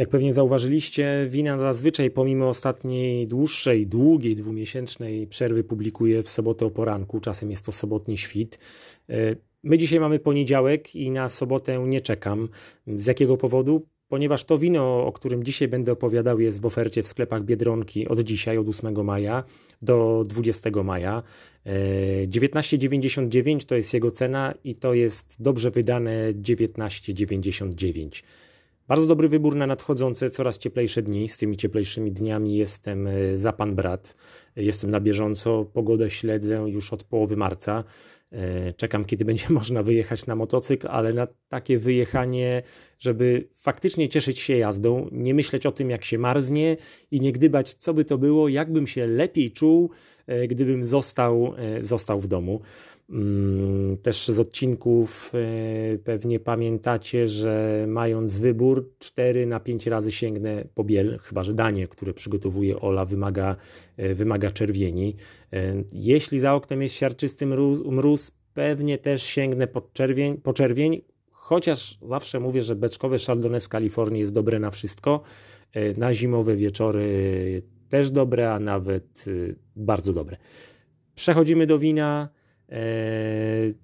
Jak 0.00 0.08
pewnie 0.08 0.32
zauważyliście, 0.32 1.26
wina 1.28 1.58
zazwyczaj 1.58 2.10
pomimo 2.10 2.48
ostatniej 2.48 3.26
dłuższej, 3.26 3.86
długiej, 3.86 4.36
dwumiesięcznej 4.36 5.26
przerwy 5.26 5.64
publikuję 5.64 6.22
w 6.22 6.30
sobotę 6.30 6.66
o 6.66 6.70
poranku. 6.70 7.20
Czasem 7.20 7.50
jest 7.50 7.66
to 7.66 7.72
sobotni 7.72 8.18
świt. 8.18 8.58
E, 9.08 9.36
my 9.62 9.78
dzisiaj 9.78 10.00
mamy 10.00 10.18
poniedziałek 10.18 10.96
i 10.96 11.10
na 11.10 11.28
sobotę 11.28 11.78
nie 11.78 12.00
czekam. 12.00 12.48
Z 12.86 13.06
jakiego 13.06 13.36
powodu? 13.36 13.86
Ponieważ 14.08 14.44
to 14.44 14.58
wino, 14.58 15.06
o 15.06 15.12
którym 15.12 15.44
dzisiaj 15.44 15.68
będę 15.68 15.92
opowiadał, 15.92 16.40
jest 16.40 16.60
w 16.62 16.66
ofercie 16.66 17.02
w 17.02 17.08
sklepach 17.08 17.44
Biedronki 17.44 18.08
od 18.08 18.20
dzisiaj, 18.20 18.58
od 18.58 18.68
8 18.68 19.04
maja 19.04 19.44
do 19.82 20.24
20 20.26 20.70
maja. 20.84 21.22
19,99 22.26 23.56
e, 23.56 23.66
to 23.66 23.76
jest 23.76 23.94
jego 23.94 24.10
cena 24.10 24.54
i 24.64 24.74
to 24.74 24.94
jest 24.94 25.36
dobrze 25.40 25.70
wydane 25.70 26.32
19,99. 26.32 28.22
Bardzo 28.90 29.06
dobry 29.06 29.28
wybór 29.28 29.56
na 29.56 29.66
nadchodzące, 29.66 30.30
coraz 30.30 30.58
cieplejsze 30.58 31.02
dni. 31.02 31.28
Z 31.28 31.36
tymi 31.36 31.56
cieplejszymi 31.56 32.12
dniami 32.12 32.56
jestem 32.56 33.06
e, 33.06 33.36
za 33.36 33.52
pan 33.52 33.74
brat. 33.74 34.16
Jestem 34.56 34.90
na 34.90 35.00
bieżąco. 35.00 35.64
Pogodę 35.64 36.10
śledzę 36.10 36.54
już 36.54 36.92
od 36.92 37.04
połowy 37.04 37.36
marca. 37.36 37.84
E, 38.32 38.72
czekam, 38.72 39.04
kiedy 39.04 39.24
będzie 39.24 39.46
można 39.60 39.82
wyjechać 39.82 40.26
na 40.26 40.36
motocykl, 40.36 40.88
ale 40.90 41.12
na 41.12 41.26
takie 41.48 41.78
wyjechanie, 41.78 42.62
żeby 42.98 43.48
faktycznie 43.54 44.08
cieszyć 44.08 44.38
się 44.38 44.56
jazdą, 44.56 45.08
nie 45.12 45.34
myśleć 45.34 45.66
o 45.66 45.72
tym, 45.72 45.90
jak 45.90 46.04
się 46.04 46.18
marznie 46.18 46.76
i 47.10 47.20
nie 47.20 47.32
gdybać, 47.32 47.74
co 47.74 47.94
by 47.94 48.04
to 48.04 48.18
było, 48.18 48.48
jakbym 48.48 48.86
się 48.86 49.06
lepiej 49.06 49.50
czuł, 49.50 49.90
gdybym 50.48 50.84
został, 50.84 51.54
został 51.80 52.20
w 52.20 52.28
domu. 52.28 52.60
Mm, 53.10 53.96
też 53.96 54.28
z 54.28 54.38
odcinków 54.38 55.32
e, 55.34 55.98
pewnie 55.98 56.40
pamiętacie, 56.40 57.28
że 57.28 57.84
mając 57.88 58.38
wybór 58.38 58.90
4 58.98 59.46
na 59.46 59.60
5 59.60 59.86
razy 59.86 60.12
sięgnę 60.12 60.64
po 60.74 60.84
biel, 60.84 61.18
chyba 61.22 61.42
że 61.42 61.54
danie, 61.54 61.88
które 61.88 62.14
przygotowuje 62.14 62.80
Ola 62.80 63.04
wymaga, 63.04 63.56
e, 63.96 64.14
wymaga 64.14 64.50
czerwieni. 64.50 65.16
E, 65.52 65.74
jeśli 65.92 66.38
za 66.38 66.54
oknem 66.54 66.82
jest 66.82 66.94
siarczysty 66.94 67.46
mróz, 67.86 68.32
pewnie 68.54 68.98
też 68.98 69.22
sięgnę 69.22 69.66
po 69.66 69.80
czerwień, 69.80 70.36
po 70.36 70.52
czerwień, 70.52 71.02
chociaż 71.30 71.98
zawsze 72.02 72.40
mówię, 72.40 72.62
że 72.62 72.76
beczkowe 72.76 73.18
Chardonnay 73.18 73.60
z 73.60 73.68
Kalifornii 73.68 74.20
jest 74.20 74.34
dobre 74.34 74.58
na 74.58 74.70
wszystko. 74.70 75.22
Na 75.96 76.14
zimowe 76.14 76.56
wieczory 76.56 77.62
też 77.90 78.10
dobre, 78.10 78.52
a 78.52 78.58
nawet 78.58 79.24
bardzo 79.76 80.12
dobre. 80.12 80.36
Przechodzimy 81.14 81.66
do 81.66 81.78
wina. 81.78 82.28
Eee, 82.68 83.74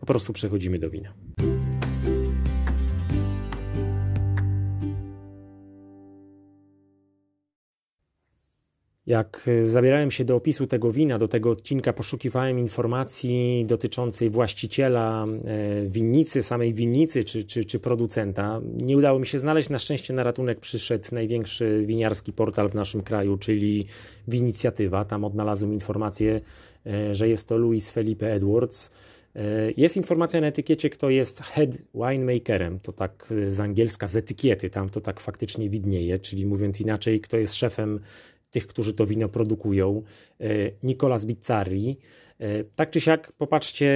po 0.00 0.06
prostu 0.06 0.32
przechodzimy 0.32 0.78
do 0.78 0.90
wina. 0.90 1.14
Jak 9.08 9.50
zabierałem 9.62 10.10
się 10.10 10.24
do 10.24 10.36
opisu 10.36 10.66
tego 10.66 10.90
wina, 10.92 11.18
do 11.18 11.28
tego 11.28 11.50
odcinka, 11.50 11.92
poszukiwałem 11.92 12.58
informacji 12.58 13.64
dotyczącej 13.66 14.30
właściciela 14.30 15.26
e, 15.26 15.86
winnicy, 15.86 16.42
samej 16.42 16.74
winnicy 16.74 17.24
czy, 17.24 17.44
czy, 17.44 17.64
czy 17.64 17.80
producenta. 17.80 18.60
Nie 18.76 18.96
udało 18.96 19.18
mi 19.18 19.26
się 19.26 19.38
znaleźć. 19.38 19.70
Na 19.70 19.78
szczęście 19.78 20.14
na 20.14 20.22
ratunek 20.22 20.60
przyszedł 20.60 21.04
największy 21.12 21.84
winiarski 21.86 22.32
portal 22.32 22.68
w 22.70 22.74
naszym 22.74 23.02
kraju, 23.02 23.38
czyli 23.38 23.86
Winicjatywa. 24.28 25.04
Tam 25.04 25.24
odnalazłem 25.24 25.72
informację 25.72 26.40
E, 26.88 27.14
że 27.14 27.28
jest 27.28 27.48
to 27.48 27.56
Louis 27.56 27.90
Felipe 27.90 28.32
Edwards. 28.32 28.90
E, 29.36 29.42
jest 29.76 29.96
informacja 29.96 30.40
na 30.40 30.46
etykiecie, 30.46 30.90
kto 30.90 31.10
jest 31.10 31.40
head 31.40 31.70
winemakerem, 31.94 32.80
to 32.80 32.92
tak 32.92 33.26
z 33.48 33.60
angielska 33.60 34.06
z 34.06 34.16
etykiety, 34.16 34.70
tam 34.70 34.88
to 34.88 35.00
tak 35.00 35.20
faktycznie 35.20 35.70
widnieje, 35.70 36.18
czyli 36.18 36.46
mówiąc 36.46 36.80
inaczej, 36.80 37.20
kto 37.20 37.36
jest 37.36 37.54
szefem 37.54 38.00
tych, 38.50 38.66
którzy 38.66 38.92
to 38.92 39.06
wino 39.06 39.28
produkują. 39.28 40.02
E, 40.40 40.46
Nicolas 40.82 41.26
Bizzarri, 41.26 41.98
E, 42.40 42.64
tak 42.64 42.90
czy 42.90 43.00
siak, 43.00 43.32
popatrzcie 43.32 43.86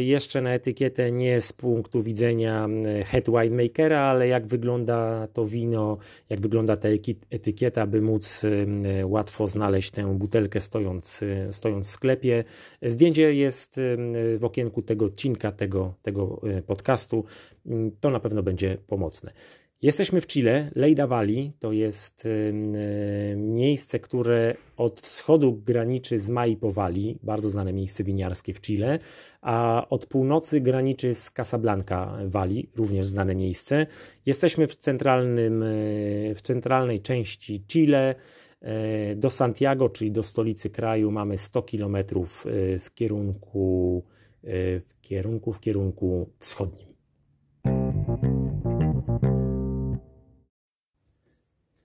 jeszcze 0.00 0.40
na 0.42 0.54
etykietę 0.54 1.12
nie 1.12 1.40
z 1.40 1.52
punktu 1.52 2.02
widzenia 2.02 2.68
head 3.04 3.26
winemakera, 3.26 4.00
ale 4.00 4.28
jak 4.28 4.46
wygląda 4.46 5.28
to 5.32 5.46
wino, 5.46 5.98
jak 6.28 6.40
wygląda 6.40 6.76
ta 6.76 6.88
etykieta, 7.30 7.86
by 7.86 8.00
móc 8.00 8.42
e, 8.44 9.06
łatwo 9.06 9.46
znaleźć 9.46 9.90
tę 9.90 10.18
butelkę 10.18 10.60
stojąc, 10.60 11.24
stojąc 11.50 11.86
w 11.86 11.90
sklepie. 11.90 12.44
Zdjęcie 12.82 13.34
jest 13.34 13.80
w 14.38 14.44
okienku 14.44 14.82
tego 14.82 15.04
odcinka, 15.04 15.52
tego, 15.52 15.94
tego 16.02 16.40
podcastu. 16.66 17.24
Mm, 17.66 17.90
to 18.00 18.10
na 18.10 18.20
pewno 18.20 18.42
będzie 18.42 18.78
pomocne. 18.86 19.32
Jesteśmy 19.84 20.20
w 20.20 20.26
Chile. 20.26 20.70
Leyda 20.74 21.06
Valley 21.06 21.52
to 21.58 21.72
jest 21.72 22.28
miejsce, 23.36 23.98
które 23.98 24.54
od 24.76 25.00
wschodu 25.00 25.52
graniczy 25.52 26.18
z 26.18 26.28
Maipo 26.28 26.72
bardzo 27.22 27.50
znane 27.50 27.72
miejsce 27.72 28.04
winiarskie 28.04 28.54
w 28.54 28.60
Chile, 28.60 28.98
a 29.40 29.86
od 29.90 30.06
północy 30.06 30.60
graniczy 30.60 31.14
z 31.14 31.30
Casablanca 31.30 32.18
Valley, 32.26 32.68
również 32.76 33.06
znane 33.06 33.34
miejsce. 33.34 33.86
Jesteśmy 34.26 34.66
w, 34.66 34.76
centralnym, 34.76 35.62
e, 35.62 35.66
w 36.34 36.40
centralnej 36.42 37.00
części 37.00 37.64
Chile. 37.66 38.14
E, 38.60 39.16
do 39.16 39.30
Santiago, 39.30 39.88
czyli 39.88 40.12
do 40.12 40.22
stolicy 40.22 40.70
kraju, 40.70 41.10
mamy 41.10 41.38
100 41.38 41.62
km 41.62 41.96
e, 41.96 42.02
w 42.78 42.90
kierunku, 42.94 44.04
w 44.86 45.00
kierunku, 45.00 45.52
w 45.52 45.60
kierunku 45.60 46.30
wschodnim. 46.38 46.93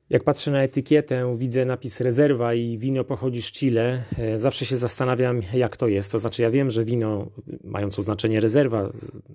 Jak 0.09 0.24
patrzę 0.24 0.52
na 0.52 0.64
etykietę, 0.64 1.36
widzę 1.38 1.66
napis 1.66 2.02
rezerwa 2.02 2.53
i 2.53 2.78
wino 2.78 3.03
pochodzi 3.03 3.42
z 3.42 3.52
Chile. 3.52 4.03
E, 4.18 4.38
zawsze 4.38 4.66
się 4.66 4.78
zastanawiam, 4.78 5.42
jak 5.53 5.78
to 5.78 5.88
jest. 5.88 6.12
To 6.12 6.20
znaczy, 6.20 6.42
ja 6.42 6.52
wiem, 6.52 6.70
że 6.70 6.84
wino, 6.84 7.30
mając 7.64 8.00
oznaczenie 8.00 8.40
rezerwa, 8.40 8.90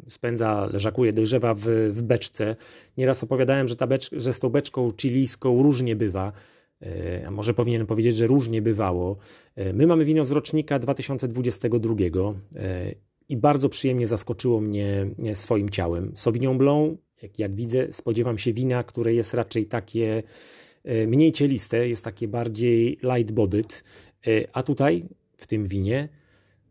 spędza, 0.09 0.69
leżakuje, 0.73 1.13
dojrzewa 1.13 1.55
w, 1.55 1.65
w 1.93 2.03
beczce. 2.03 2.57
Nieraz 2.97 3.25
opowiadałem, 3.25 3.69
że, 3.69 3.77
ta 3.77 3.87
becz, 3.87 4.11
że 4.13 4.33
z 4.33 4.41
tą 4.41 4.49
beczką 4.49 4.89
chilijską 5.01 5.63
różnie 5.63 5.97
bywa. 5.97 6.33
E, 6.83 7.25
a 7.27 7.31
może 7.31 7.55
powinienem 7.55 7.87
powiedzieć, 7.87 8.17
że 8.17 8.27
różnie 8.27 8.63
bywało. 8.63 9.17
E, 9.57 9.73
my 9.73 9.87
mamy 9.87 10.05
wino 10.05 10.25
z 10.25 10.31
rocznika 10.31 10.79
2022 10.79 11.95
i 13.29 13.37
bardzo 13.37 13.69
przyjemnie 13.69 14.07
zaskoczyło 14.07 14.61
mnie 14.61 15.07
swoim 15.35 15.71
ciałem. 15.71 16.13
Sauvignon 16.15 16.59
Blanc, 16.59 16.99
jak, 17.23 17.39
jak 17.39 17.55
widzę, 17.55 17.93
spodziewam 17.93 18.39
się 18.39 18.53
wina, 18.53 18.83
które 18.83 19.15
jest 19.15 19.35
raczej 19.35 19.67
takie 19.67 20.23
mniej 20.85 21.33
cieliste, 21.33 21.89
jest 21.89 22.05
takie 22.05 22.29
bardziej 22.29 22.99
light 23.03 23.33
bodied, 23.33 23.85
e, 24.27 24.31
a 24.53 24.63
tutaj 24.63 25.05
w 25.37 25.47
tym 25.47 25.67
winie 25.67 26.09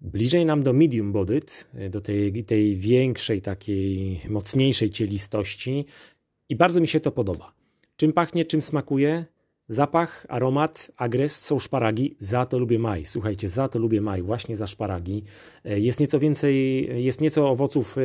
bliżej 0.01 0.45
nam 0.45 0.63
do 0.63 0.73
medium 0.73 1.11
bodied, 1.11 1.67
e, 1.73 1.89
do 1.89 2.01
tej, 2.01 2.43
tej 2.43 2.77
większej, 2.77 3.41
takiej 3.41 4.21
mocniejszej 4.29 4.89
cielistości 4.89 5.85
i 6.49 6.55
bardzo 6.55 6.81
mi 6.81 6.87
się 6.87 6.99
to 6.99 7.11
podoba. 7.11 7.53
Czym 7.95 8.13
pachnie, 8.13 8.45
czym 8.45 8.61
smakuje? 8.61 9.25
Zapach, 9.67 10.25
aromat, 10.29 10.91
agres 10.97 11.41
są 11.41 11.59
szparagi, 11.59 12.15
za 12.19 12.45
to 12.45 12.59
lubię 12.59 12.79
maj. 12.79 13.05
Słuchajcie, 13.05 13.49
za 13.49 13.67
to 13.67 13.79
lubię 13.79 14.01
maj, 14.01 14.21
właśnie 14.21 14.55
za 14.55 14.67
szparagi. 14.67 15.23
Jest 15.63 15.99
nieco 15.99 16.19
więcej, 16.19 16.85
jest 17.03 17.21
nieco 17.21 17.49
owoców 17.49 17.95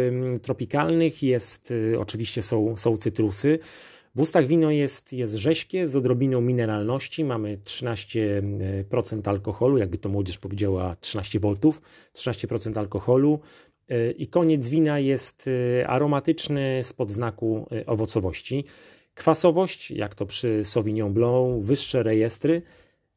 tropikalnych, 0.42 1.22
jest, 1.22 1.72
oczywiście 1.98 2.42
są, 2.42 2.76
są 2.76 2.96
cytrusy. 2.96 3.58
W 4.18 4.20
ustach 4.20 4.46
wino 4.46 4.70
jest, 4.70 5.12
jest 5.12 5.34
rześkie 5.34 5.86
z 5.86 5.96
odrobiną 5.96 6.40
mineralności. 6.40 7.24
Mamy 7.24 7.56
13% 7.56 9.28
alkoholu, 9.28 9.78
jakby 9.78 9.98
to 9.98 10.08
młodzież 10.08 10.38
powiedziała 10.38 10.96
13 11.00 11.40
V, 11.40 11.54
13% 12.14 12.78
alkoholu. 12.78 13.40
E, 13.88 14.10
I 14.10 14.26
koniec 14.26 14.68
wina 14.68 14.98
jest 14.98 15.48
e, 15.80 15.88
aromatyczny 15.88 16.80
spod 16.82 17.10
znaku 17.10 17.66
e, 17.72 17.86
owocowości. 17.86 18.64
Kwasowość, 19.14 19.90
jak 19.90 20.14
to 20.14 20.26
przy 20.26 20.64
Sauvignon 20.64 21.12
Blanc, 21.12 21.66
wyższe 21.66 22.02
rejestry, 22.02 22.62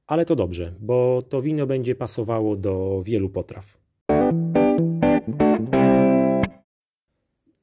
ale 0.07 0.25
to 0.25 0.35
dobrze, 0.35 0.73
bo 0.79 1.21
to 1.29 1.41
wino 1.41 1.67
będzie 1.67 1.95
pasowało 1.95 2.55
do 2.55 3.01
wielu 3.05 3.29
potraw. 3.29 3.77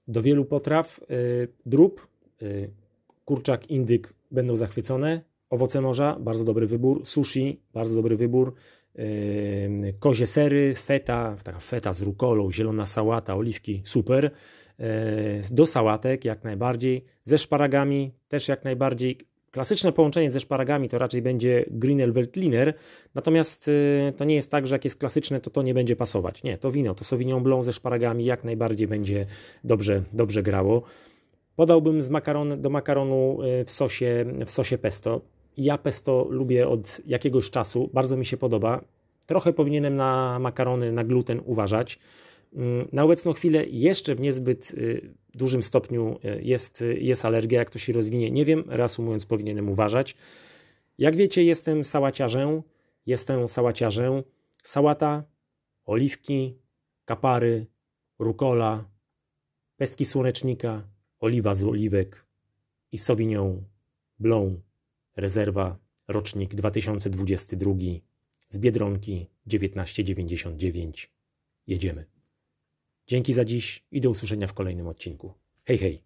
Do 0.08 0.23
wielu 0.23 0.44
potraw 0.44 1.00
drób 1.67 2.08
kurczak, 3.28 3.70
indyk 3.70 4.14
będą 4.30 4.56
zachwycone. 4.56 5.20
Owoce 5.50 5.80
morza, 5.80 6.16
bardzo 6.20 6.44
dobry 6.44 6.66
wybór. 6.66 7.06
Sushi, 7.06 7.60
bardzo 7.72 7.94
dobry 7.94 8.16
wybór. 8.16 8.54
Yy, 8.94 9.94
kozie 9.98 10.26
sery, 10.26 10.75
feta, 10.75 11.36
taka 11.44 11.58
feta 11.58 11.92
z 11.92 12.02
rukolą, 12.02 12.52
zielona 12.52 12.86
sałata, 12.86 13.36
oliwki, 13.36 13.82
super. 13.84 14.30
Yy, 14.78 14.86
do 15.50 15.66
sałatek 15.66 16.25
jak 16.25 16.44
najbardziej. 16.44 17.04
Ze 17.25 17.38
szparagami 17.38 18.12
też 18.28 18.48
jak 18.48 18.64
najbardziej. 18.64 19.19
Klasyczne 19.50 19.92
połączenie 19.92 20.30
ze 20.30 20.40
szparagami 20.40 20.88
to 20.88 20.98
raczej 20.98 21.22
będzie 21.22 21.64
Greenel 21.70 22.12
Veltliner, 22.12 22.75
natomiast 23.14 23.66
yy, 23.66 24.12
to 24.16 24.25
nie 24.25 24.34
jest 24.34 24.50
tak, 24.50 24.66
że 24.66 24.75
jak 24.75 24.84
jest 24.84 24.98
klasyczne, 24.98 25.40
to 25.40 25.50
to 25.50 25.62
nie 25.62 25.75
będzie 25.75 25.96
pasować. 25.96 26.42
Nie, 26.42 26.58
to 26.58 26.72
wino, 26.72 26.94
to 26.94 27.04
Sauvignon 27.04 27.42
Blanc 27.42 27.64
ze 27.64 27.72
szparagami 27.72 28.25
jak 28.25 28.44
najbardziej 28.44 28.88
będzie 28.88 29.26
dobrze, 29.64 30.02
dobrze 30.12 30.42
grało. 30.42 30.82
Podałbym 31.58 32.02
z 32.02 32.10
makaron, 32.10 32.60
do 32.60 32.70
makaronu 32.70 33.38
y, 33.43 33.64
w 33.64 33.70
sosie, 33.70 34.25
w 34.46 34.50
sosie 34.50 34.78
pesto. 34.78 35.20
Ja 35.56 35.78
pesto 35.78 36.26
lubię 36.31 36.69
od 36.69 37.00
jakiegoś 37.06 37.50
czasu, 37.50 37.90
bardzo 37.93 38.16
mi 38.16 38.26
się 38.26 38.37
podoba. 38.37 38.84
Trochę 39.26 39.52
powinienem 39.52 39.96
na 39.96 40.38
makarony, 40.38 40.93
na 40.93 41.05
gluten 41.05 41.40
uważać. 41.44 41.99
Mm, 42.55 42.88
na 42.93 43.05
obecną 43.05 43.32
chwilę 43.32 43.64
jeszcze 43.64 44.14
w 44.14 44.20
niezbyt 44.20 44.70
y, 44.70 45.14
dużym 45.34 45.62
stopniu 45.62 46.19
y, 46.25 46.43
jest, 46.43 46.84
jest 46.99 47.25
alergia. 47.25 47.58
Jak 47.58 47.70
to 47.70 47.78
się 47.78 47.93
rozwinie, 47.93 48.31
nie 48.31 48.44
wiem. 48.44 48.64
Reasumując, 48.66 49.26
powinienem 49.26 49.69
uważać. 49.69 50.16
Jak 50.99 51.16
wiecie, 51.16 51.44
jestem 51.44 51.84
sałaciarzem. 51.84 52.62
Jestem 53.06 53.49
sałaciarzem. 53.49 54.22
Sałata, 54.62 55.25
oliwki, 55.84 56.58
kapary, 57.04 57.66
rukola, 58.19 58.84
pestki 59.76 60.04
słonecznika, 60.04 60.98
oliwa 61.20 61.55
z 61.55 61.65
oliwek 61.65 62.26
i 62.93 62.99
Sauvignon 62.99 63.65
Blanc, 64.19 64.61
rezerwa, 65.17 65.79
rocznik 66.09 66.55
2022, 66.55 67.75
z 68.49 68.59
Biedronki 68.59 69.26
1999. 69.49 71.12
Jedziemy. 71.67 72.05
Dzięki 73.06 73.32
za 73.32 73.44
dziś 73.44 73.85
i 73.91 74.00
do 74.00 74.11
usłyszenia 74.11 74.47
w 74.47 74.55
kolejnym 74.55 74.87
odcinku. 74.87 75.35
Hej, 75.65 75.79
hej! 75.79 76.03